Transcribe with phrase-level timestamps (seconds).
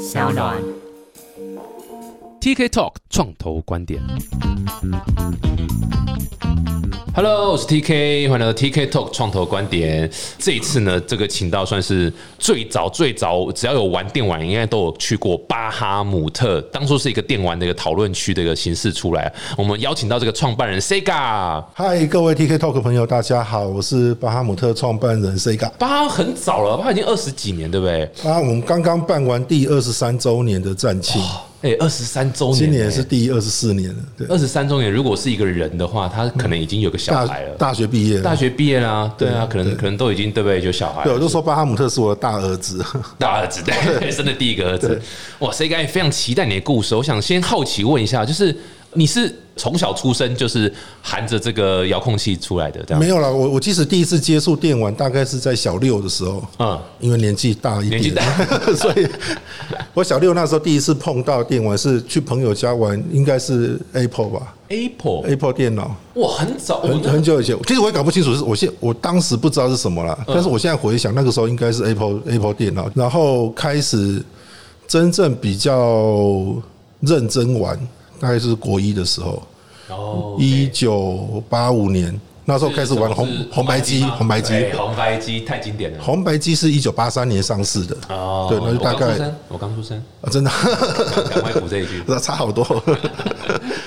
[0.00, 0.89] 小暖。
[2.40, 4.00] TK Talk 创投观点。
[7.14, 10.10] Hello，我是 TK，欢迎来到 TK Talk 创投观点。
[10.38, 16.62] 这一次呢，这个请到算是最早最早，只要有玩电玩，应该都有去过巴哈姆特。
[16.72, 19.30] 当初是一个电玩的一个讨论区的一个形式出来。
[19.58, 21.62] 我们邀请到这个创办人 Sega。
[21.74, 25.70] 嗨，各位 TK Talk 朋友，大家好，我是巴哈姆特创办人 Sega。
[25.72, 28.04] 巴哈很早了，巴哈已经二十几年，对不对？
[28.24, 31.20] 啊，我们刚刚办完第二十三周年的战庆，
[31.62, 33.96] 哎，二十三周年，今年是第二十四年了。
[34.16, 34.90] 对，二十三周年。
[34.90, 37.54] 如果是一个人的话，他可能已经有个小孩了。
[37.56, 40.60] 大学毕业，大学毕业啦，对啊，可能可能都已经对不对？
[40.62, 42.82] 有小孩了，对，我就说巴哈姆特是我的大儿子。
[43.18, 45.00] 大儿子，对，生 的第一个儿子。
[45.40, 46.94] 哇，谁敢非常期待你的故事。
[46.94, 48.56] 我想先好奇问一下，就是
[48.94, 52.98] 你是从小出生就是含着这个遥控器出来的，这样。
[52.98, 58.22] 没有啦，我我其实第一次接触电玩，大概是在小六的时候，嗯，因为年纪大一点，年纪大。
[58.74, 59.06] 所以
[59.92, 64.54] 我小六那时候第一次碰到电玩是去朋友家玩，应该是 Apple 吧。
[64.68, 65.94] Apple，，Apple 电脑。
[66.14, 74.24] 哇，很早，我很很久以前，其实我也搞不清楚是，我现我当时不知道是什么啦，但是我现在回想，那个时候应该是 Apple Apple 电脑，然后开始
[74.86, 76.54] 真正比较
[77.00, 77.76] 认真玩，
[78.20, 79.42] 大概是国一的时候，
[79.90, 86.02] 哦一九八五年那时候开始玩红红白机，红白机，哎红白机太经典了。
[86.02, 90.50] 红白机是一九八三年上市的，哦，对，那就大概我刚出生，我刚出生，啊，真的。
[91.30, 92.02] 赶快补这一句。
[92.08, 92.64] 那差好多。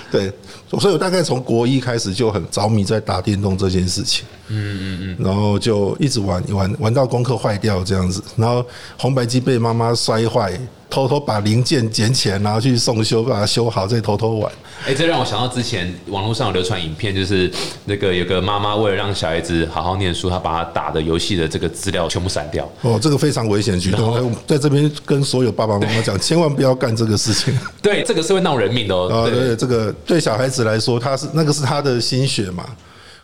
[0.10, 0.32] 对，
[0.80, 4.24] 所以我大概从国一开始就很着迷在打电动这件事情。
[4.48, 5.26] 嗯嗯嗯。
[5.26, 8.66] 然后就一直玩玩玩到功课坏掉这样子，然后
[8.98, 10.58] 红白机被妈妈摔坏，
[10.94, 14.52] 偷偷把零件捡起来，然后去送修，把它修好，再偷偷玩。
[14.86, 17.52] 哎、这让我想到之前网络上有流传影片，就是
[17.86, 22.72] 那个有个妈妈为了让小孩子好好念书，她把他打的游戏的这个资料全部删掉。
[22.82, 27.58] 哦，这个非常危险举动，在这边跟所有爸爸妈妈讲，千万不要干这个事情。
[27.82, 29.10] 对，这个是会闹人命的哦。
[29.12, 32.64] 啊，对对，这个对小孩子来说，他是那个是他的心血嘛。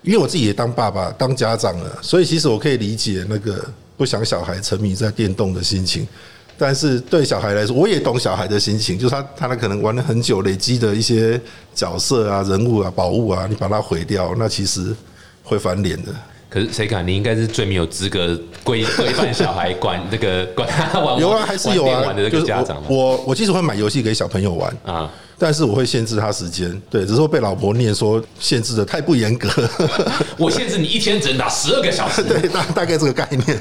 [0.02, 3.64] 因为我自己也当爸爸、当家长了，所以其实我可以理解那个
[3.96, 6.08] 不想小孩沉迷在电动的心情。
[6.60, 11.40] 但是对小孩来说，我也懂小孩的心情，就是他他那可能玩了很久，累积的一些
[11.74, 14.94] 角色啊、人物啊、宝物啊，你把它毁掉，那其实
[15.42, 16.14] 会翻脸的。
[16.50, 17.08] 可是谁敢？
[17.08, 25.10] 你应该是最没有资格规 规范小孩管这个管他玩有啊，还是有啊玩的，这就是个家长我我我其实会买游戏给小朋友玩，啊。
[25.42, 29.48] 但是我会限制他时间，对，只是会被老婆念说限制的太不严格。
[30.38, 32.22] 我限制你一天只能打十二个小时。
[32.28, 33.58] 对，大大概这个概念。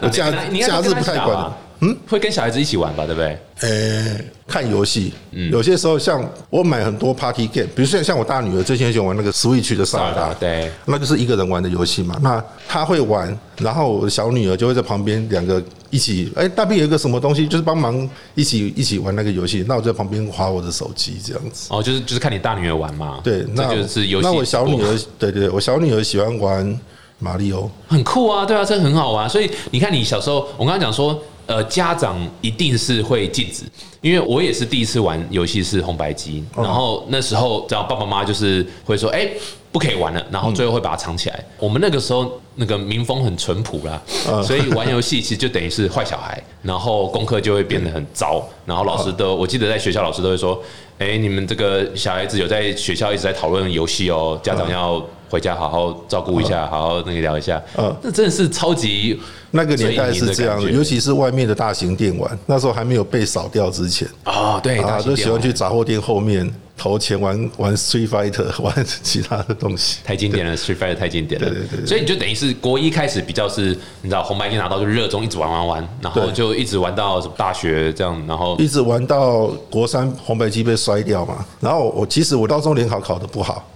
[0.00, 1.56] 我假假日不太管吧。
[1.82, 3.38] 嗯，会跟小孩子一起玩吧，对不对？
[3.62, 12.18] 呃，看游戏，嗯有些时候像我买很多 party game，比如说像我大女儿最近很喜欢玩那个 Switch 的萨尔达，对，那就是一个人玩的游戏嘛。
[12.20, 19.64] 那她会玩，然后我的小女儿就会在旁边两个一起，哎，那边有一个什么东西，就是帮忙一起一起玩那个游戏。
[19.66, 21.68] 那我在旁边划我的手机这样子。
[21.70, 23.20] 哦，就是就是看你大女儿玩嘛。
[23.24, 24.26] 对，那就是游戏。
[24.26, 26.80] 那我小女儿，对对对，我小女儿喜欢玩
[27.20, 27.70] 马里奥。
[27.86, 29.28] 很酷啊，对啊，这很好玩。
[29.28, 31.16] 所以你看，你小时候，我刚刚讲说，
[31.46, 33.64] 呃，家长一定是会禁止，
[34.00, 36.64] 因为我也是第一次玩游戏是红白机，哦。
[36.64, 39.28] 然后那时候只要爸爸妈妈就是会说，哎、
[39.70, 41.44] 不可以玩了，然后最后会把它藏起来。
[41.58, 44.42] 我们那个时候那个民风很淳朴啦，嗯。
[44.42, 50.62] 所以玩游戏其实就等于是坏小孩，然后功课就会变得很糟，然后老师都，我记得在学校老师都会说，
[50.98, 57.94] 哎、你们这个小孩子有在学校一直在讨论游戏哦，家长要回家好好照顾一下，好好那个聊一下，嗯。
[58.02, 59.20] 那真的是超级
[59.52, 69.98] 那个年代是这样的，尤其是外面的大型电玩，那时候还没有被扫掉之前，哦，对，大啊，型电玩就喜欢去杂货店后面投钱玩玩 Street Fighter， 玩其他的东西。
[70.04, 71.86] 太经典了，Street Fighter 太经典了，对对对对。
[71.86, 83.68] 所以你就等于是国一开始比较是，你知道红白机拿到就热衷，一直玩玩玩，然后就一直玩到什么大学这样，然后一直玩到国三红白机被摔掉嘛，然后我其实我高中联考考得不好，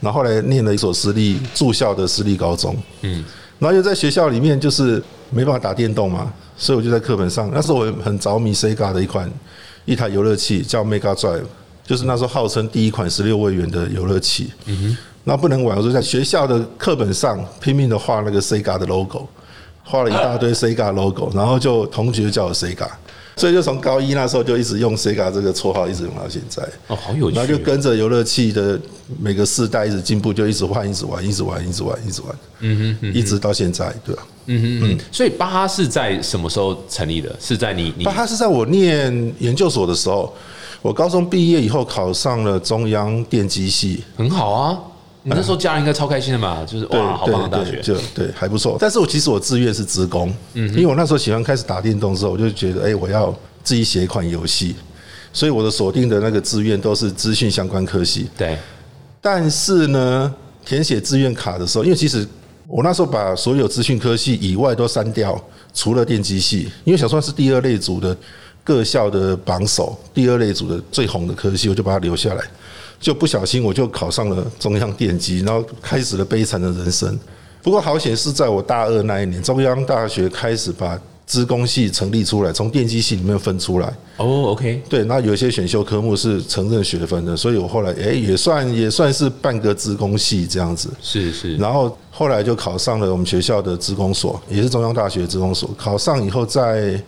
[0.00, 3.24] 然后后来念了一所私立住校的私立高中，嗯，
[3.58, 9.28] 然后又在学校里面就是没办法打电动嘛，所以我就在课本上，那时候我很着迷 Sega 的一款
[9.84, 11.44] 一台游乐器叫 Mega Drive，
[11.84, 19.28] 就是那时候号称第一款十六位元的游乐器，嗯哼，那不能玩，我就在学校的课本上拼命的画那个 Sega 的 logo，
[19.82, 22.88] 画了一大堆 Sega logo，然后就同学叫我 Sega。
[23.36, 26.62] 所以就从高一那时候就一直用 Sega 这个绰号，一直用到现在。
[26.86, 28.78] 哦，好有趣哦，然后就跟着游乐器的
[29.20, 34.22] 每个世代一直进步，就一直换，一直玩，一直玩，一直玩，一直玩，嗯哼，一直到现在，对吧？
[34.46, 37.34] 嗯哼嗯，所以巴哈是在什么时候成立的？
[37.40, 40.32] 是在你你那他是在我念研究所的时候，
[40.82, 44.78] 我高中毕业以后考上了中央电机系，很好啊，
[45.26, 46.64] 你那时候家人应该超开心的嘛？
[46.68, 48.76] 就是对哇，好棒的大学，对对，就对还不错。
[48.78, 54.76] 但是我其实我志愿是职工，嗯，因为我那时候喜欢开始打电动之后，我就觉得，哎，我要自己写一款游戏，
[55.32, 58.28] 所以我的锁定的那个志愿都是资讯相关科系。
[58.36, 58.58] 对，
[59.22, 60.34] 但是呢，
[60.64, 62.26] 填写志愿卡的时候，因为其实
[62.66, 65.42] 我那时候把所有资讯科系以外都删掉，
[65.72, 68.14] 除了电机系，因为想说是第二类组的
[68.62, 72.44] 各校的榜首，第二类组的最红的科系，我就把它留下来。
[73.04, 77.20] 就不小心我就考上了中央电机，然后开始了悲惨的人生。
[77.62, 83.94] 不过好险是在我大二那一年，中央大学开始把资工系成立出来，从电机系里面分出来。
[84.16, 90.88] 哦，OK，对，那有一些选修科目是承认学分的，所以我后来哎也算也算是半个资工系这样子。
[91.02, 95.68] 是是，然后后来就考上了我们学校的资工所，也是中央大学资工所。
[95.76, 96.98] 考上以后在，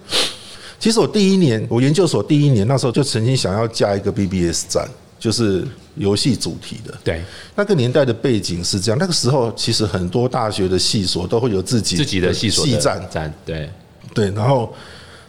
[0.78, 4.86] 其实我第一年我研究所第一年那时候就曾经想要加一个 BBS 站，
[5.18, 5.66] 就是
[5.96, 6.94] 游戏主题的。
[7.02, 7.22] 对，
[7.54, 13.70] 那个年代的背景是这样，那个时候其实很多大学的系所都会有自己自己的系所系站，站，对，
[14.14, 14.72] 对，然后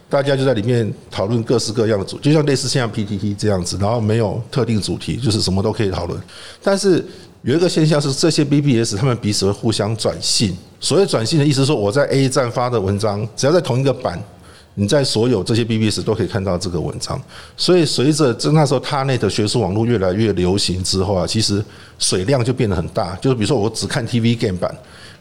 [0.08, 6.20] 大家就在里面讨论各式各样的主，就像类似像 PTT 这样子，然后没有特定主题，就是什么都可以讨论。
[6.62, 7.04] 但是
[7.42, 10.56] 有一个现象是，这些 BBS 他们彼此会互相转信。
[10.80, 14.22] 所谓转信的意思是说，我在 A 站发的文章，只要在同一个版。
[14.80, 17.20] 你在所有这些 BBS 都可以看到这个文章，
[17.56, 21.62] 所以随着这那时候他内的学术网络越来越流行之后啊，其实
[21.98, 23.16] 水量就变得很大。
[23.16, 24.72] 就是比如说我只看 TV Game 版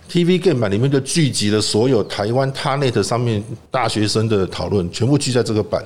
[0.07, 5.83] ，TV Game 版里面就聚集了所有台湾他内的上面大学生的讨论，全部聚在这个版，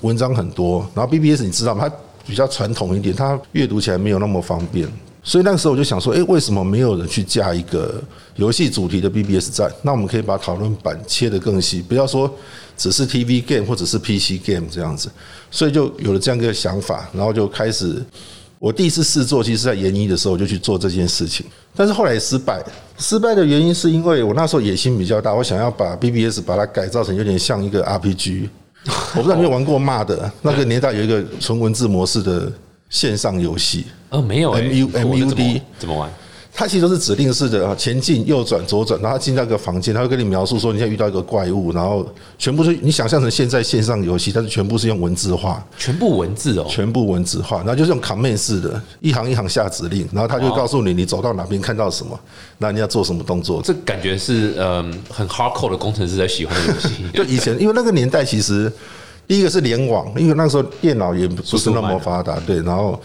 [0.00, 0.80] 文章很多。
[0.94, 1.86] 然后 BBS 你知道吗？
[1.86, 1.94] 它
[2.26, 4.88] 比较传统一点，它阅读起来没有那么方便。
[5.22, 8.02] 所以那个时候我就想说，诶，为什么没有人去架一个
[8.36, 9.70] 游戏主题的 BBS 站？
[9.82, 12.32] 那我们可以把讨论版切得更细，不要说
[12.80, 15.10] 只是 TV game 或者是 PC game 这样子。
[15.50, 18.02] 所以就有了这样一个想法，然后就开始。
[18.58, 22.62] 我第一次试做，其实在研一的时候就去做这件事情，但是后来失败。
[22.98, 28.48] 失败的原因是因为我那时候野心比较大，我想要把 BBS 把它改造成有点像一个 RPG。
[29.16, 32.52] 我不知道你有玩过骂的那个年代有一个纯文字模式的
[32.90, 33.86] 线上游戏。
[34.10, 36.10] 呃，没有 M U M U D 怎么玩？
[36.60, 52.20] 它其实都是指令式的啊，前进、右转、左转，然后进到一个房间，他会跟你描述说你现在遇到一个怪物，然后全部是你想象成现在线上游戏，但是全部是用文字化，全部文字哦，全部文字化，然后就是用 command 式的，一行一行下指令，然后他就告诉你你走到哪边看到什么，
[52.58, 53.62] 那你要做什么动作。
[53.64, 56.90] 这感觉是嗯很 hardcore 的工程师在喜欢的游戏。
[57.16, 58.70] 就以前因为那个年代其实
[59.26, 63.00] 第一个是联网，因为那时候电脑也不是那么发达，对，然后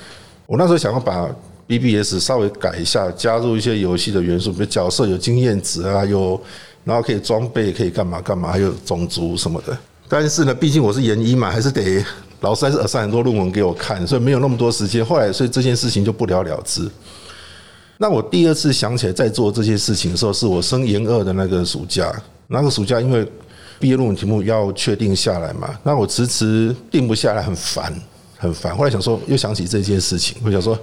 [0.45, 1.25] 我那时候想要把。
[1.67, 6.39] BBS 稍微改一下，加入一些游戏的元素，比如角色有经验值啊，有
[6.83, 9.75] 然后可以装备，可以干嘛干嘛，还有种族什么的。
[10.07, 12.05] 但是呢，毕竟我是研一嘛，还是得
[12.41, 15.03] 老师还是耳上很多论文给我看，所以没有那么多时间。
[15.03, 16.87] 后来，所以这件事情就不了了之。
[17.97, 22.13] 那我第二次想起来在做这件事情的时候，是我升研二的那个暑假。
[22.47, 23.27] 那个暑假因为
[23.79, 27.91] 毕业论文题目要确定下来嘛，那我迟迟定不下来，很烦，
[28.37, 28.77] 很烦。
[28.77, 30.77] 后来想说，又想起这件事情，我想说。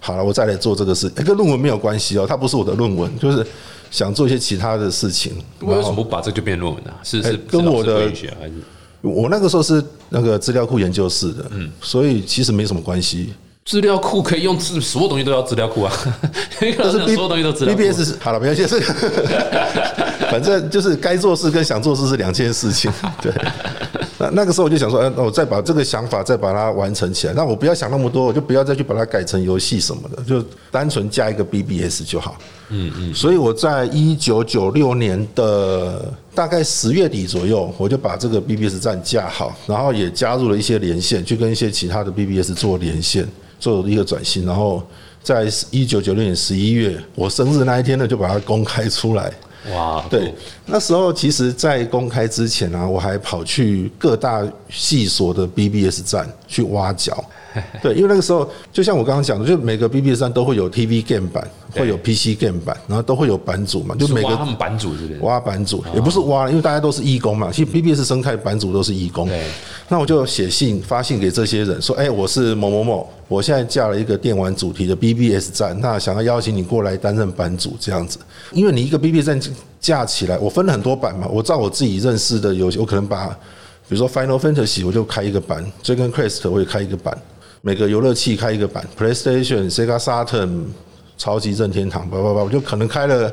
[0.00, 3.46] 好了，我再来做这个事，跟论文没有关系哦，它不是我的论文，就是
[3.90, 5.32] 想做一些其他的事情。
[5.60, 6.90] 为什么不把这就变论文呢？
[7.02, 8.10] 是是跟我的
[9.00, 13.32] 我那个时候是那个资料库研究室的，嗯，所以其实没什么关系。
[13.64, 15.92] 资料库可以用资，所有东西都要资料库啊，
[16.58, 17.80] 但是所有东西都资料库。
[17.80, 18.80] BBS 好了，不要解释，
[20.30, 22.90] 反正就是该做事跟想做事是两件事情，
[23.20, 23.32] 对。
[24.18, 27.32] 那那个时候我就想说，哎，我再把这个想法再把它完成起来。
[27.34, 32.36] 那我不要想那么多，我就不要再去把它改成游戏什么的，就单纯加一个 BBS 就好。
[32.70, 33.14] 嗯嗯。
[33.14, 43.26] 所以我在一九九六年的大概十月底左右，我就把这个 BBS 站架好，然后也加入了一些连线，去跟一些其他的 BBS 做连线，
[43.60, 44.44] 做一个转型。
[44.44, 44.82] 然后
[45.22, 49.32] 在一九九六年十一月，我生日那一天呢，就把它公开出来。
[49.72, 50.34] 哇，对，
[50.66, 57.22] 那时候其实，在公开之前呢，我还跑去各大系所的 BBS 站去挖角。
[57.82, 67.50] 对，因为那个时候，就像我刚刚讲的，就每个 BBS 站都会有 TV game 版，会有 PC game 版，然后都会有版主嘛，就每个他们版主这边挖版主，也不是挖，因为大家都是义工嘛。
[67.50, 69.26] 其实 BBS 生态版主都是义工。
[69.28, 69.46] 对，
[69.88, 78.18] 那我就写信发信给这些人说，哎，我是某某某，我现在架了一个电玩主题的 BBS 站，那想要邀请你过来担任版主这样子。
[78.52, 79.40] 因为你一个 BBS 站
[79.80, 83.28] 架起来，我分了很多版嘛，我照我自己认识的游戏，我可能把，
[83.88, 87.16] 比如说 Final Fantasy 我就开一个版，Dragon Quest 我也开一个版。
[87.60, 90.64] 每个游乐器开一个版，PlayStation、Sega Saturn、
[91.16, 93.28] 超级任天堂，叭叭叭，我就可能开了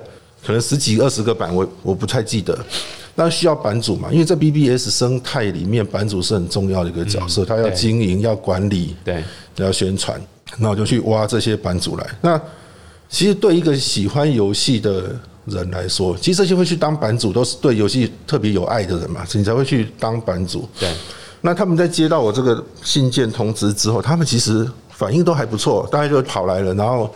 [0.45, 2.57] 可能十几二十个版，我我不太记得。
[3.15, 4.09] 那需要版主嘛？
[4.11, 9.23] 因为在 BBS 生态里面，版主是很重要的一个角色，他要经营、要管理、对，
[9.55, 10.19] 要宣传。
[10.57, 12.05] 那我就去挖这些版主来。
[12.21, 12.39] 那
[13.07, 15.15] 其实对一个喜欢游戏的
[15.45, 20.67] 人来说，其实这些会去当版主，都是对游戏特别有爱的人嘛，你才会去当版主。
[20.79, 20.89] 对。
[21.45, 27.09] 那他们在接到我这个信件通知之后，他们其实反应都还不错，大概就跑来了，然后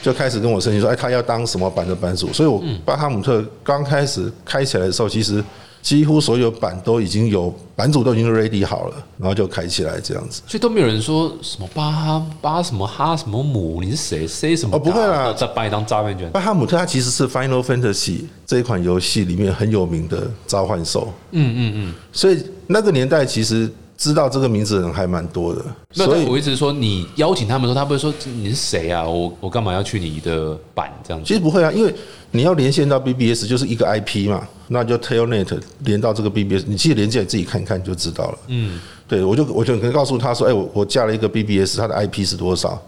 [0.00, 2.32] 就开始跟我申请说，哎，他要当什么版的版主。
[2.32, 5.44] 所以我巴哈姆特刚开始开起来的时候，其实。
[5.82, 14.76] 几乎所有版都已经有版主都已经 ready 好了，然后就开起来这样子，所以都没有人说什么巴哈巴什么哈什么姆，你是谁谁什么？
[14.76, 16.30] 哦，不会啦，再把你当诈骗卷。
[16.30, 21.12] 巴哈姆特他其实是 Final Fantasy 这一款游戏里面很有名的召唤兽。
[21.32, 22.40] 嗯嗯嗯，所以
[22.72, 23.70] 那个年代其实。
[23.94, 29.06] 知道这个名字的人还蛮多的，所以我一直说你邀请他们说，他不会说你是谁啊？
[29.08, 31.28] 我我干嘛要去你的版这样子？
[31.28, 31.94] 其实不会啊，因为
[32.32, 38.38] 你要连线到 BBS 就是一个 IP 嘛，那就 Tailnet 连到这个 BBS，你其实连接自己看看就知道了。
[38.48, 42.82] 嗯，对我就我就可以告诉他说，哎，我我加了一个 BBS，它的 IP 是多少？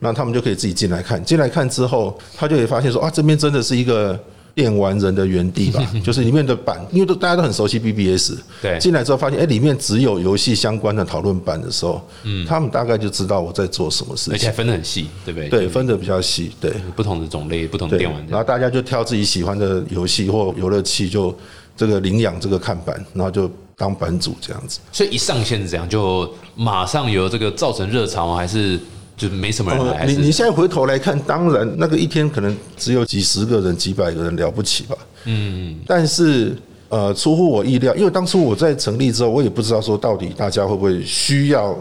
[0.00, 4.18] 那他们就可以自己进来看，进来看之后，他就会发现说啊，这边真的是一个。
[4.58, 15.48] 电玩人的原地吧， 就是里面的版，因为都大家都很熟悉 BBS，对，进来之后发现，哎，里面只有游戏相关的讨论版的时候，嗯，他们大概就知道我在做什么事情，而且分得很细，对不对？
[15.48, 21.32] 对，分得比较细，对，不同的种类，不同的电玩，然后大家就挑自己喜欢的游戏或游乐器，就
[21.76, 24.80] 这个领养这个看板，然后就当版主这样子。
[24.90, 28.34] 所以一上线怎样，就马上有这个造成热潮吗？
[28.34, 28.76] 还是？
[29.18, 30.06] 就没什么人来。
[30.06, 34.96] 你你现在回头来看，当然那个一天可能只有几十个人、几百个人了不起吧。
[35.24, 35.76] 嗯。
[35.86, 36.56] 但是
[36.88, 41.76] 呃，出乎我意料，因为当初我在成立之后，我也不知道说到底大家会不会需要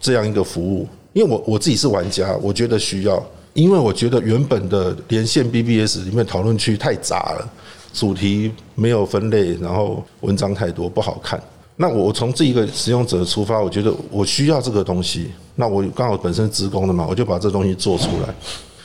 [0.00, 0.86] 这样一个服务。
[1.12, 3.20] 因为我我自己是玩家，我觉得需要，
[3.54, 7.48] 因为我觉得原本的连线 BBS 里面讨论区太杂了，
[7.92, 11.40] 主题没有分类，然后文章太多，不好看。
[11.76, 15.28] 那我从这一个使用者出发，我觉得我需要这个东西。
[15.56, 18.34] 那我刚好本身职工的嘛，我就把这东西做出来。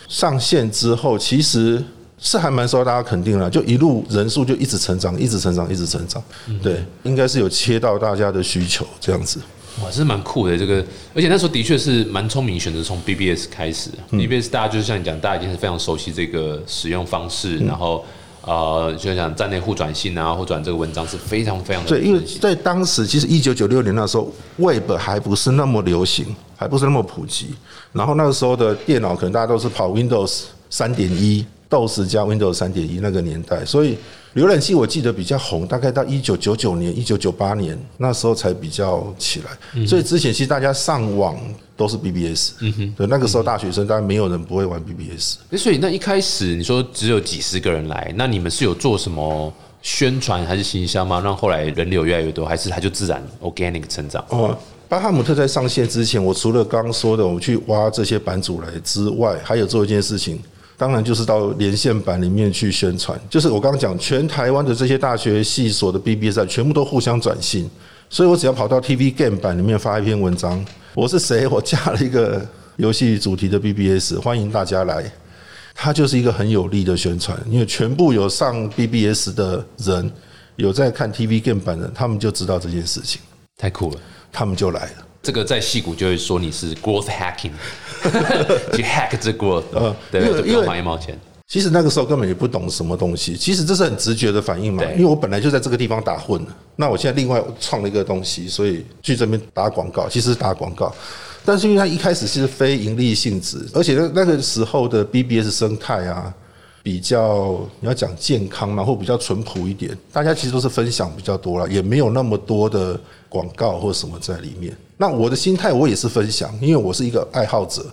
[0.08, 1.84] 上线之后，其实
[2.18, 6.24] 是还蛮受到大家肯定了，就一路人数就一直成长，一直成长，一直成长。
[6.64, 9.40] 对，应该是有切到大家的需求这样子。
[9.84, 13.92] 哇，是蛮酷的这个，而且那时候的确是蛮聪明，选择从 BBS 开始。
[14.10, 18.04] BBS 大家就是像你讲，大家已经是非常熟悉这个使用方式，然后。
[18.42, 27.54] 呃，就像站内互转信啊，互转这个文章是非常非常对，因为在当时其实一九九六年那时候，Web 还不是那么流行，还不是那么普及。
[27.92, 33.98] 然后那个时候的电脑可能大家都是跑 Windows 三点一，DOS 加 Windows 三点一那个年代，所以
[34.36, 39.86] 浏览器我记得比较红，大概到一九九九年、一九九八年那时候才比较起来。
[39.86, 41.38] 所以之前其实大家上网。
[41.80, 45.38] 都是 BBS，嗯哼，对，那个时候大学生当然没有人不会玩 BBS。
[45.58, 51.22] 所以那一开始你说只有几十个人来，那你们是有做什么宣传还是行销吗？
[51.24, 54.22] 让后来人流越来越多，还是它就自然 organic 成长？
[54.28, 54.54] 哦，
[54.90, 60.38] 巴哈姆特在上线之前，我除了刚刚说的我们去挖这些版主来之外，还有做一件事情，
[60.80, 63.20] 当然就是到连线版里面去宣传。
[63.30, 67.70] 就是我刚刚讲，全台湾的这些大学系所的 BBS 全部都互相转信，
[68.10, 70.66] 所以我只要跑到 TV Game 版里面发一篇文章。
[70.94, 71.46] 我是谁？
[71.48, 75.04] 我加了一个游戏主题的 BBS，欢迎大家来。
[75.76, 80.10] 它就是一个很有力的宣传，因为全部有上 BBS 的人，
[80.56, 83.20] 有在看 TV game 版的，他们就知道这件事情。
[83.58, 83.98] 太酷了，
[84.32, 85.06] 他们就来了。
[85.22, 87.52] 这个在戏骨就会说你是 growth hacking，
[88.74, 89.64] 去 hack 这 growth，
[90.12, 91.20] 对，不用花一毛钱。
[91.48, 94.84] 其实那个时候根本也不懂什么东西，其实这是很直觉的反应嘛。
[94.94, 96.40] 因为我本来就在这个地方打混
[96.76, 100.94] 那我现在另外创了一个东西，所以去这边打广告，其实打广告。
[101.44, 106.32] 但是因为它一开始是非盈利性质，而且那那个时候的 BBS 生态啊，
[106.84, 114.72] 比较你要讲健康嘛，或比较淳朴一点，大家其实都是分享比较多了，也没有那么多的广告或什么在里面。
[115.02, 117.86] 那我的心态我也是分享，因为我是一个爱好者。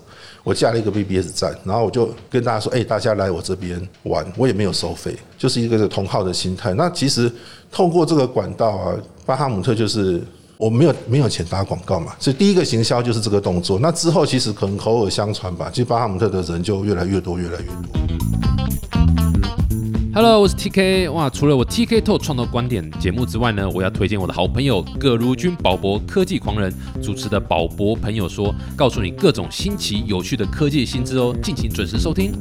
[0.43, 7.31] 我架了一个 BBS 站，然后我就跟大家说：“哎，大家来我这边玩，我也没有收费，就是一个同号的心态。”那其实
[7.71, 8.95] 透过这个管道啊，
[9.25, 10.21] 巴哈姆特就是
[10.57, 13.79] 我没有没有钱打广告嘛，所以第一个行销就是这个动作。
[13.79, 18.36] 那之后其实可能口耳相传吧，其实巴哈姆特的人就越来越多，越来越多。
[20.17, 21.13] Hello，我是 TK。
[21.13, 32.33] 哇，除了我 TK Talk 创投观点节目之外呢，我要推荐我的好朋友葛如君宝博科技狂人主持的宝博朋友说，告诉你各种新奇有趣的科技新知哦，敬请准时收听。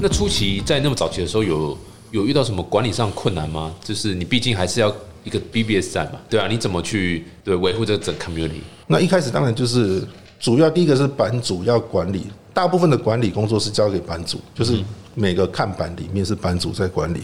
[0.00, 1.76] 那初期在那么早期的时候，有
[2.12, 3.70] 有遇到什么管理上困难吗？
[3.84, 4.90] 就是你毕竟还是要
[5.24, 8.62] 一个 BBS 站嘛，对啊，你怎么去对维护这个整 community？
[8.86, 10.02] 那一开始当然就是
[10.40, 14.82] 主要第一个是版主要管理，大部分的管理工作是交给版主，就是。
[15.14, 17.20] 每个看板里面是版主在管理，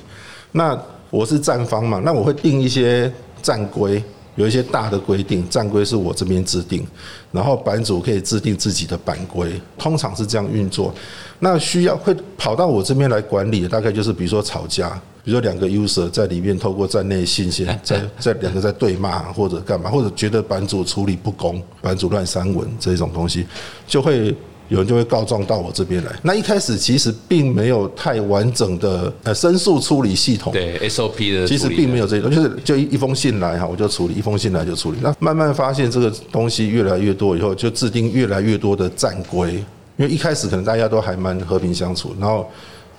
[0.52, 0.78] 那
[1.10, 4.02] 我是站方嘛，那我会定一些站规，
[4.36, 6.86] 有一些大的规定，站规是我这边制定，
[7.32, 10.94] 然后版主可以制定自己的版规，通常是这样运作。
[11.38, 14.90] 那需要会跑到我这边来管理的，大概就是比如说吵架，
[15.24, 23.46] 比如说两个 user 在里面透过站内信息，在在两个在对骂或者干嘛，或者觉得版主处理不公，版主乱删文这种东西，
[23.86, 24.36] 就会。
[24.68, 26.12] 有人就会告状到我这边来。
[26.22, 34.98] 那一开始其实并没有太完整的呃申诉处理系统，对 SOP 的，其实并没有这种，就是就一一封信来哈，我就处理，一封信来就处理。
[35.00, 39.54] 那慢慢发现这个东西越来越多以后，就制定越来越多的战规。
[39.96, 42.48] 因为一开始可能大家都还蛮和平相处，然后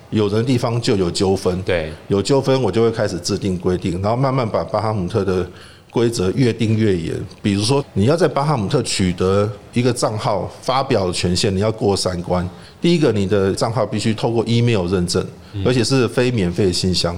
[0.10, 5.48] 有人地方就有纠纷，对，有纠纷我就会开始制定规定，然后慢慢把巴哈姆特的。
[5.92, 12.48] 规则越定越严，比如说你要在巴哈姆特取得一个账号发表的权限，你要过三关。
[12.80, 15.26] 第一个，你的账号必须透过 email 认证，
[15.66, 17.18] 而且是非免费信箱，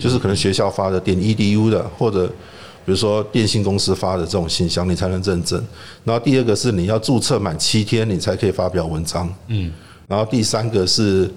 [0.00, 2.26] 就是可能学校发的点 edu 的，或者
[2.84, 5.64] 比如说电信公司发的这种信箱，你才能认证。
[6.04, 9.32] 然后第二个是你要注册满七天，你才可以发表文章。
[9.48, 9.72] 嗯，
[10.06, 11.30] 然后第三个是。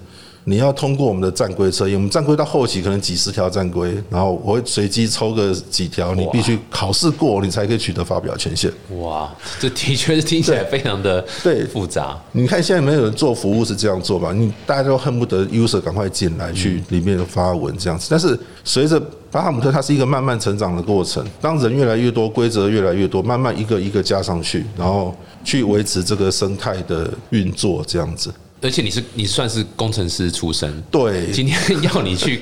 [0.48, 8.70] 你要通过我们的战规测验，我们战规到后期可能几十条战规，然后我会随机抽个几条，你必须考试过，你才可以取得发表权限。
[9.00, 12.16] 哇，这的确是听起来非常的对复杂。
[12.30, 14.32] 你看现在没有人做服务是这样做吧？
[14.32, 18.06] 你大家都恨不得 user 赶快进来去里面发文这样子。
[18.08, 25.12] 但是随着巴哈姆特，它是一个慢慢成长的过程，当人越来越多，规则越来越多，慢慢一个一个加上去，然后
[25.42, 28.32] 去维持这个生态的运作这样子。
[28.62, 32.40] 而且你是你算是工程师出身，对，今天要你去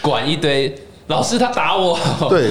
[0.00, 0.74] 管一堆
[1.08, 1.98] 老师，他打我，
[2.30, 2.50] 对，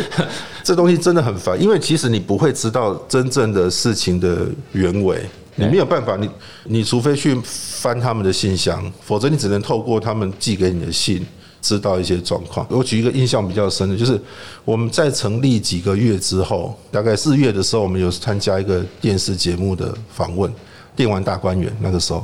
[0.63, 5.20] 这东西真的很烦，因为其实你不会知道真正的事情的原委，
[5.55, 6.29] 你没有办法，你
[6.65, 11.25] 你除非去翻他们的信箱，否则你只能透过他们寄给你的信
[11.62, 12.65] 知道一些状况。
[12.70, 14.20] 我举一个印象比较深的，就是
[14.63, 20.51] 我们在成立几个月之后，大概四月的时候，我们有参加一个电视节目的访问，
[20.96, 22.24] 电玩大观园那个时候。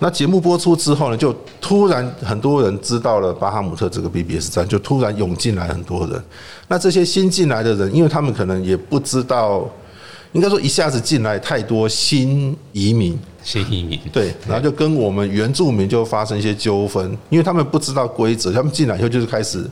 [0.00, 6.22] 那节目播出之后呢，就突然很多人知道了巴哈姆特这个 BBS 站，就突然涌进来很多人。
[6.68, 9.68] 那这些新进来的人，因为他们可能也不知道，
[10.32, 19.64] 应该说一下子进来太多新移民，新移民对，然后就跟我们原住民就发生一些纠纷，因为他们不知道规则，他们进来以后就是开始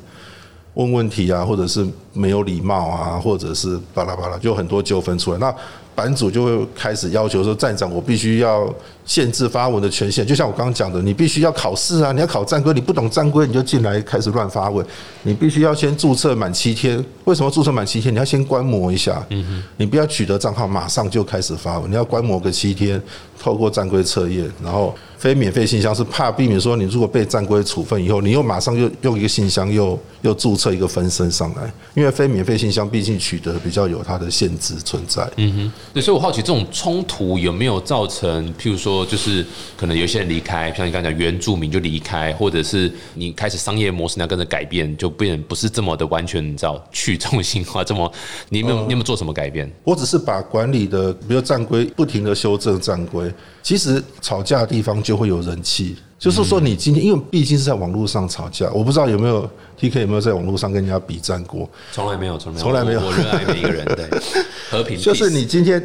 [0.75, 5.39] 问问题啊，或者是没有礼貌啊，或者是巴拉巴拉，就很多纠纷出来。
[5.39, 5.55] 那
[5.95, 8.67] 版主就会开始要求说：“站长，我必须要
[9.05, 10.27] 限制发文的权限。
[10.27, 14.85] 就像我刚刚讲的，你必须要考试啊，你要考战规，你不懂战规你就进来开始乱发文。
[15.23, 17.05] 你必须要先注册满七天。
[17.25, 18.13] 为什么注册满七天？
[18.13, 19.25] 你要先观摩一下。
[19.31, 23.01] 嗯你不要取得账号马上就开始发文，你要观摩个七天，
[23.39, 35.23] 透过战规测验，然后。”非免费信箱是怕避免说你如果被战规处分以后，你又马上又用一个信箱又又注册一个分身上来，因为非免费信箱毕竟取得比较有它的限制存在。
[35.37, 39.45] 嗯哼，对，所以我好奇这种冲突有没有造成，譬如说就是
[39.77, 48.11] 可能有些人离开，像你刚才讲原住民就离开，或者是你开始商业模式要跟着改变，就变不是这么的完全你知道去中心化，这么
[48.49, 49.71] 你有没有你有没有做什么改变？
[49.85, 53.33] 我只是把管理的比如战规不停的修正战规。
[53.63, 61.71] 其实吵架的地方就会有人气，就是说你今天因为毕竟是在网络上吵架，我不知道有没有 T K 有没有在网络上跟人家比战过？
[61.93, 63.01] 从来没有，从来没有从来没有。
[63.01, 64.09] 我热爱每一个人，对
[64.69, 64.99] 和平。
[64.99, 65.81] 就是你今天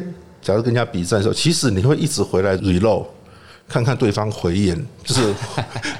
[0.48, 3.04] 假如跟人家比战的时候，其实你会一直回来 reload，
[3.68, 5.20] 看看对方回言，就是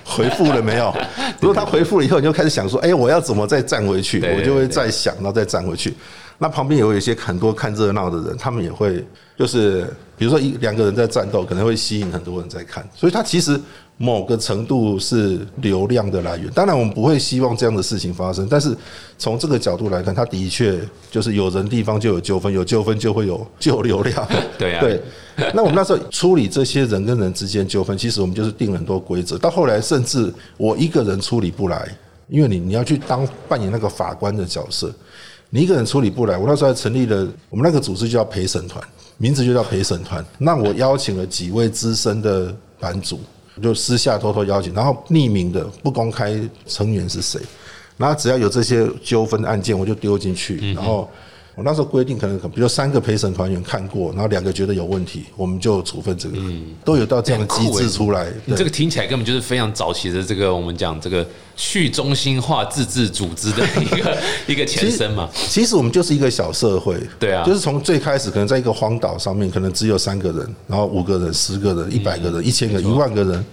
[0.03, 0.91] 回复了没有？
[1.39, 4.25] 如果他回复了以后，你就开始想说，哎，我要怎么再站回去？
[4.35, 5.95] 我就会再想，然后再站回去。
[6.39, 9.05] 那旁边也有一些很多看热闹的人，他们也会
[9.37, 13.61] 就是，比如说一两个人在战斗，可能会吸引很多人在看，所以它其实
[13.97, 16.49] 某个程度是流量的来源。
[16.53, 18.73] 当然，我们不会希望这样的事情发生，但是
[19.19, 20.79] 从这个角度来看，它的确
[21.11, 24.29] 就是有人地方就有纠纷，有纠纷就会有就有流量。
[24.57, 25.03] 对啊，对。
[25.55, 29.37] 那我们那时候处理这些人跟人之间纠纷，其实我们就是定了很多规则。
[29.37, 31.89] 到后来，甚至我一个人处理不来，
[32.29, 34.95] 因为你你要去当扮演那个法官的角色。
[35.51, 38.83] 你一个人处理不来，我那时候还成立了我们那个组织，叫陪审团，
[39.17, 40.25] 名字就叫陪审团。
[40.39, 43.21] 那我邀请了几位资深的版主，
[43.63, 47.41] 就私下偷偷邀请，然后匿名的不公开成员是谁，
[47.97, 51.09] 然后只要有这些纠纷案件，我就丢进去，然后。
[51.59, 56.39] 我那时候规定，可能比如三个陪审团员看过，然后两个觉得有问题，我们就处分这个，
[56.85, 58.29] 都有到这样的机制出来。
[58.45, 65.29] 你这个听起来根本就是非常早期的这个我们讲这个去中心化自治组织的一个 一个前身嘛。
[65.35, 73.45] 其实我们就是一个小社会，对啊就是从最开始可能在一个荒岛上面，可能只有三个人，然后五个人、十个人、一百个人、一千个、一万个人，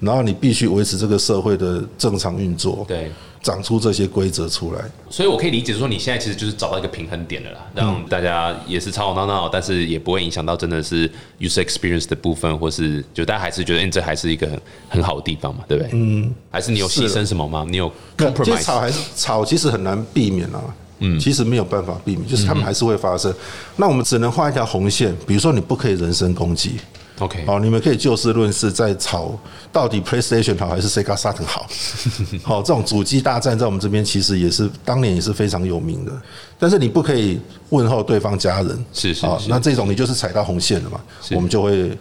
[0.00, 3.10] 然后你必须维持这个社会的正常运作，对，
[3.42, 4.80] 长出这些规则出来。
[5.08, 15.90] 所以我可以理解说，你现在其实就是找到一个平衡点了啦，让大家也是吵吵闹闹，但是也不会影响到真的是 user experience 的部分，或是就大家还是觉得，嗯，这还是一个很很好的地方嘛，对不对？
[15.92, 17.66] 嗯，还是你有牺牲什么吗？
[17.68, 18.62] 你有 compromise？
[18.62, 20.62] 吵还是吵，其实很难避免啊。
[21.00, 23.34] 嗯，其实没有办法避免，就是他们还是会发生。
[23.76, 26.76] 那我们只能画一条红线，比如说你不可以人身攻击。
[27.20, 29.38] OK，好，你们可以就事论事，在吵
[29.72, 31.66] 到底 PlayStation 好还是 Sega Saturn 好。
[32.42, 36.12] 好，这种主机大战在我们这边其实也是当年也是非常有名的，
[36.58, 37.38] 但是你不可以
[37.70, 38.84] 问候对方家人。
[38.92, 41.00] 是是是那这种你就是踩到红线了嘛，
[41.30, 41.96] 我们就会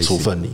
[0.00, 0.50] 处分你。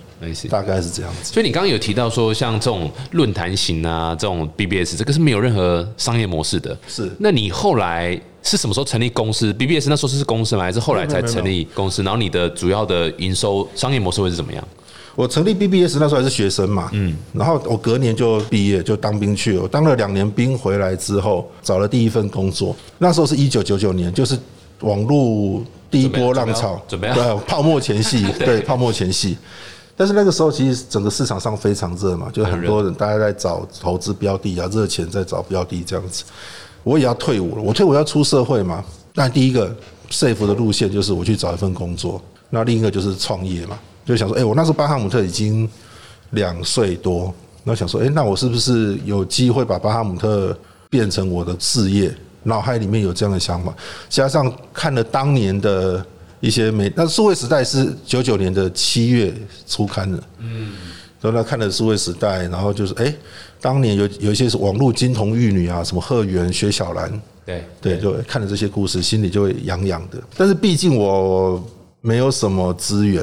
[0.49, 1.33] 大概是这样子。
[1.33, 6.77] 所以你刚刚有提到说，像这种论坛型啊，这种 BBS，这个是没有任何商业模式的。
[6.88, 10.62] 是那你后来是什么时候成立公司？BBS 那时候是公司吗？
[10.62, 12.03] 还是后来才成立公司？
[12.03, 14.66] 然后你的主要的营收商业模式会是怎么样？
[15.16, 19.62] 我成立 BBS 那时候还是学生嘛，嗯，然后我隔年就毕业，就当兵去了。
[19.62, 22.74] 我当了两年兵回来之后，找了第一份工作。
[22.98, 24.38] 那时候是一九九九年，就是
[24.81, 29.37] 网络第一波浪潮，怎么样对泡沫前夕， 对泡沫前夕。
[29.96, 36.24] 但是那个时候其实整个市场上非常热嘛，就很多人大家在找投资标的啊，热钱在找标的这样子。
[36.83, 38.85] 我也要退伍了，我退伍要出社会嘛。
[39.14, 39.75] 那第一个
[40.11, 43.79] safe 的路线就是我去找一份工作，那另一个就是创业嘛。
[44.05, 45.69] 就想说，哎、我那时候巴哈姆特已经
[46.31, 47.33] 两岁多，
[47.64, 50.57] 那想说，哎、那我是不是有机会把巴哈姆特
[50.88, 52.12] 变成我的事业？
[52.43, 53.75] 脑海里面有这样的想法，
[54.09, 56.03] 加上看了当年的
[56.40, 59.31] 一些美，那数位时代是九九年的七月
[59.66, 60.73] 初刊的，嗯，
[61.21, 63.14] 然后呢看了数位时代，然后就是，哎、
[63.61, 70.18] 当年有有一些是网络金童玉女啊，什么贺元、薛小兰，对对，就看了这些故事，心里就会痒痒的。
[70.37, 71.62] 但是毕竟我
[72.01, 73.23] 没有什么资源，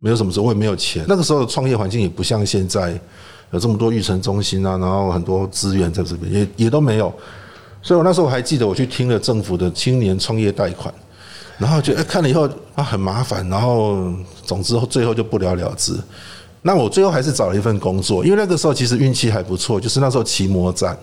[0.00, 1.04] 没有什么我也没有钱。
[1.06, 2.98] 那个时候的创业环境也不像现在
[3.52, 7.12] 有这么多育成中心啊，然后很多资源在这边也也都没有。
[7.80, 10.92] 所以我那时候还记得我去听了政府的青年创业贷款，
[11.58, 14.12] 然后觉得、哎看了以后啊很麻烦，然后
[14.44, 15.92] 总之最后就不了了之。
[16.66, 20.98] 那我最后还是找了一份工作，因为那个时候其实运气还不错，就是那时候奇摩站，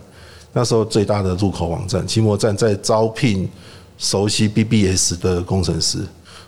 [0.52, 3.50] 那时候最大的入口网站，奇摩站在招聘
[3.98, 6.00] 熟悉 BBS 的工程师，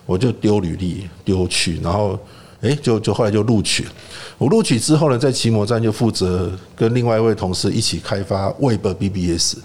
[0.05, 2.19] 我就丢履历丢去，然后
[2.59, 3.85] 诶，就就后来就录取。
[4.37, 9.55] 我录取之后呢，在奇摩站就负责跟另外一位同事一起开发 Web BBS，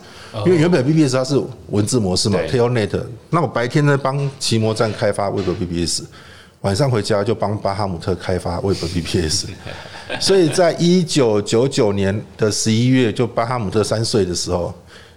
[0.47, 6.05] 因为原本 BBS 它是文字模式嘛对，Telnet，那我白天呢帮奇摩站开发 Web BBS。
[6.63, 9.47] 晚上回家就帮巴哈姆特开发 Web BBS，
[10.21, 14.75] 所以在一九九九年的十一月，就巴哈姆特三岁的时候，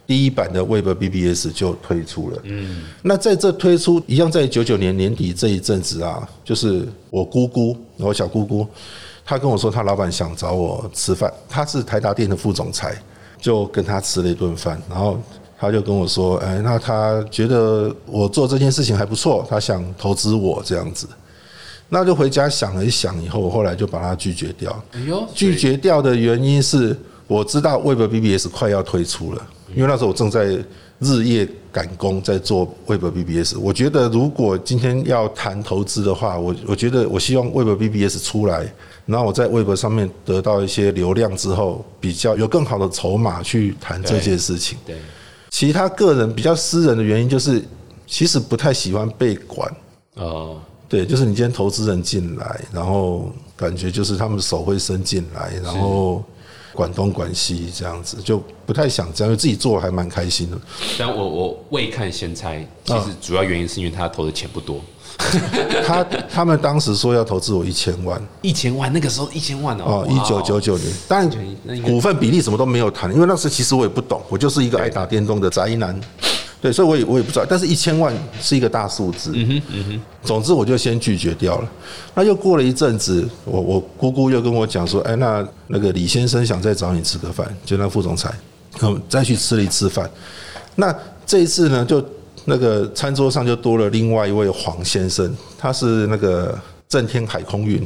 [0.07, 2.39] 第一版的 Web BBS 就推出了。
[2.43, 8.65] 嗯，那在这推出一样，在九九年年底这一阵子啊，就是我姑姑，我小姑姑，
[9.25, 12.95] 她跟我说，她老板想找我吃饭，她是台达电的副总裁，
[13.37, 15.19] 就跟他吃了一顿饭，然后。
[15.55, 21.07] 他就跟我说：“哎，那他觉得我做这件事情还不错，他想投资我这样子。”
[21.89, 24.83] 那就回家想了一想，以后我后来就把它拒绝掉。
[24.93, 30.45] 哎呦，拒绝掉的原因是我知道 Web BBS 快要推出了，因为那时候我正在
[30.99, 33.57] 日夜赶工在做 Web BBS。
[33.57, 38.71] 我觉得如果今天要谈投资的话，我我觉得我希望 Web BBS 出来，
[39.05, 44.77] 然后我在 Web 上面得到一些流量之后，比较有更好的筹码去谈这件事情。
[44.85, 44.95] 对，
[45.49, 47.63] 其他个人比较私人的原因就是，
[48.07, 49.71] 其实不太喜欢被管。
[50.15, 50.61] 哦，
[50.93, 56.23] 对，就是你今天投资人进来，然后感觉就是他们手会伸进来，然后
[56.71, 60.57] 管东管西这样子，就不太想这样，自己做还蛮开心的。
[60.99, 64.79] 但我我未看先猜，其实主要原因是因为他投的钱不多，
[65.83, 75.99] 他他们当时说要投资我一千万一千万，那个时候一千万哦哦，，一九九九年，当然股份比例什么都没有谈，因为那时其实我也不懂，我就是一个爱打电动的宅男。
[76.63, 79.33] 对，所以我也我也不知道，但是一千万是一个大数字。
[79.35, 80.01] 嗯哼，嗯哼。
[80.23, 81.69] 总之我就先拒绝掉了。
[82.15, 88.33] 那又过了一阵子，我我姑姑又跟我讲说，哎，那那个李先生想再找你吃个饭，就那副总裁，
[88.81, 90.09] 嗯，再去吃了一次饭。
[90.75, 90.95] 那
[91.25, 92.01] 这一次呢，就
[92.45, 97.85] 那个餐桌上就多了另外一位黄先生，他是那个正天海空运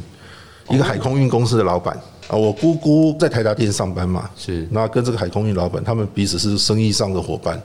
[0.70, 2.36] 一个海空运公司的老板啊。
[2.36, 7.60] 我姑姑在台达店上班嘛，是那跟这个海空运老板，他们彼此是生意上的伙伴。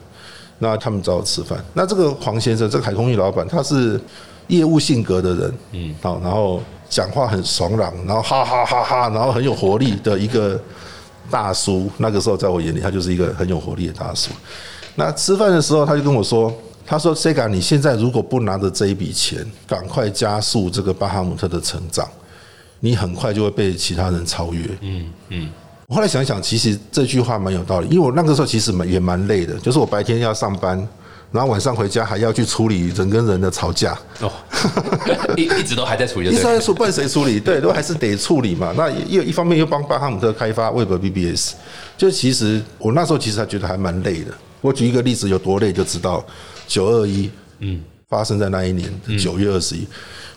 [0.58, 1.62] 那他们找我吃饭。
[1.72, 4.00] 那这个黄先生，这个海空域老板，他是
[4.48, 10.60] 业务性格的人，嗯，好，然后讲话很爽朗，然后哈哈哈哈，然后很有活力的一个
[11.30, 14.30] 大叔，那个时候在我眼里，他就是一个很有活力的大叔。
[14.94, 16.52] 那吃饭的时候，他就跟我说
[16.86, 22.08] ：“他说，Sega，你现在如果不拿着这一笔钱，赶快加速这个巴哈姆特的成长，
[22.78, 25.50] 你很快就会被其他人超越。”嗯嗯。
[25.94, 30.76] 我后来想想，其实这句话蛮有道理，因为我那个时候其实蛮也蛮累的，就是我白天要上班，
[31.30, 33.96] 然后晚上回家还要去处理人跟人的吵架。
[34.18, 34.28] 哦，
[35.38, 37.38] 一一直都还在处理，一直在处，不然谁处理？
[37.38, 38.74] 对，都还是得处理嘛。
[38.76, 41.52] 那又一方面又帮巴哈姆特开发 Web BBS，
[41.96, 44.34] 就其实我那时候其实还觉得还蛮累的。
[44.60, 46.26] 我举一个例子，有多累就知道，
[46.66, 47.30] 九二一，
[47.60, 49.86] 嗯，发生在那一年九月二十一，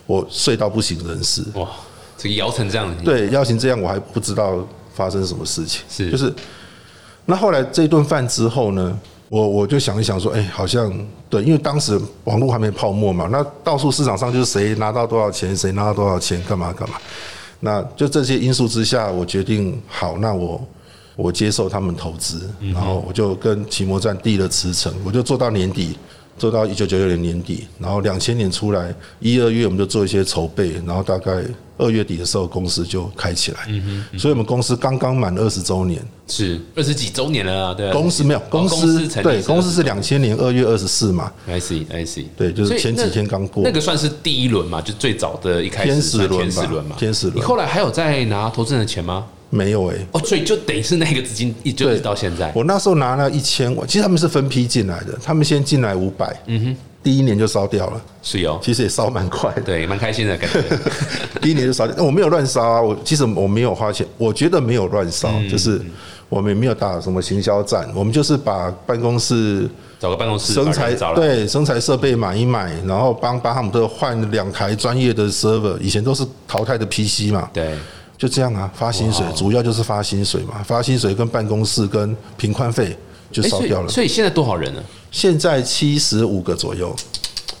[0.06, 1.42] 我睡到不省人事。
[1.54, 1.68] 哇，
[2.16, 4.64] 这个摇成这样，对，摇成这样，我还不知道
[4.98, 5.82] 发生什么事情。
[5.88, 6.34] 是，就是
[7.24, 10.92] 那后来这顿饭之后呢，我我就想一想说，哎，好像
[11.30, 16.96] 对，因为当时网络还没泡沫嘛，那到处市场上就是谁拿到多少钱，谁拿到多少钱，干嘛干嘛。
[17.60, 20.60] 那就这些因素之下，我决定好，那我。
[21.18, 25.98] 我接受他们投资，然后我就跟奇摩站递了辞呈，我就做到年底，
[26.38, 31.42] 做到一九九九年年底，然后两千年出来一二月我们就做一些筹备，然后大概
[31.76, 33.68] 二月底的时候公司就开起来，
[34.18, 36.60] 所以我们公司刚刚满二十周年，是。
[36.74, 49.26] 二十几周年了啊，对，公司没有公司对公司是两千年二月二十四嘛，I see I see，对，就是前几天刚过，那个算是第一轮嘛，就最早的一开始天使轮嘛，天使轮，你后来还有在拿投资人的钱吗？
[49.50, 52.52] 没有哎，哦，所以就等于是那个资金一直到现在。
[52.54, 60.62] 我那时候拿了一千万，其实他们是分批进来的，他们先进来五百，嗯哼，第一年就烧掉了，是哦，其实也烧蛮快，对，蛮开心的感觉。
[61.40, 65.80] 第一年就烧掉，我没有乱烧啊，我其实我没有花钱，我觉得没有乱烧，就是
[66.28, 69.66] 我们也没有打什么行销战，我们就是把办公室
[69.98, 77.72] 找个办公室，生材对，生材设备买一买，然后帮巴哈姆特换两台专业的 server，以前都是淘汰的 PC 嘛，对。
[78.18, 82.94] 就这样啊，发薪水主要就是发薪水嘛，发薪水跟办公室跟平宽费
[83.30, 83.88] 就烧掉了。
[83.88, 84.82] 所以现在多少人呢？
[85.10, 86.94] 现在七十五个左右。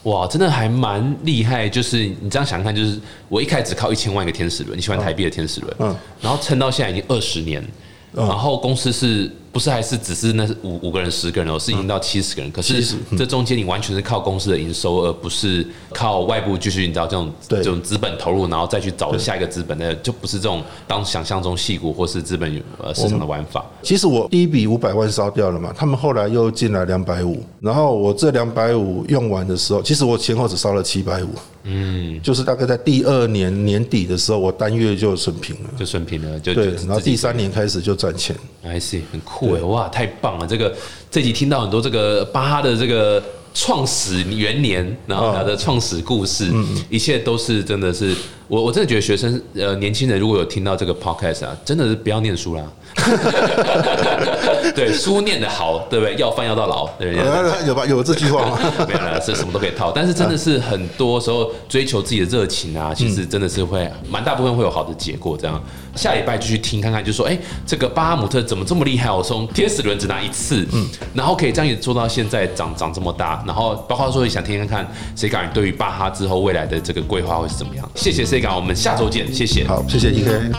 [0.02, 1.68] 哇，真的还蛮厉害。
[1.68, 7.64] 就是你这样想看，就是我一开始只靠一千万一个天使轮，你喜欢台币的天使轮，嗯，然后撑到现在已经二十年，
[8.12, 9.32] 然后公司是。
[9.58, 12.48] 不是，还是只是那是五五个人、十个人哦，是已经到七十个人。
[12.52, 23.66] 可是这中间你完全是靠公司的营收，而不是靠外部继续你知道这种这种资本投入，然后再去找下一个资本的，就不是这种当想象中细股或是资本呃市场的玩法。
[23.82, 31.30] 其实我第一笔五百万烧掉了嘛，他们后来又进来两百五，然后我这两百五用完的时候，其实我前后只烧了七百五。
[31.70, 36.68] 嗯，就是大概在第二年年底的时候，我单月就损平了，就损平了，就对。
[36.86, 40.46] 然后第三年开始就赚钱，I see，很酷哎，哇，太棒了！
[40.46, 40.74] 这个
[41.10, 43.22] 这集听到很多这个巴哈的这个
[43.54, 46.50] 创始元年，然后他的创始故事，
[46.88, 48.14] 一切都是真的是。
[48.48, 52.64] 我我真的觉得学生呃年轻人如果有听到这个 podcast 啊，真的是不要念书啦。
[54.74, 56.14] 对，书念的好，对不对？
[56.16, 57.66] 要饭要到老，对不对？
[57.66, 57.86] 有吧？
[57.86, 58.58] 有这句话吗？
[58.86, 59.92] 没有了，是什么都可以套。
[59.94, 65.36] 但是真的是很多时候追求自己的热情啊，其实真的是会蛮大部分会有好的结果。
[65.36, 65.62] 这样，
[65.94, 69.10] 下礼拜就去听看看，就说哎，这个巴哈姆特怎么这么厉害？
[69.10, 77.88] 我从天使轮只拿一次，嗯，然后可以这样子做到现在长长这么大，然后包括说也想听听看谁敢对于巴哈之后未来的这个规划会是怎么样？
[77.94, 78.54] 谢谢谁敢。
[78.54, 79.66] 我们下周见，谢谢。
[79.66, 80.50] 好，谢谢 E K。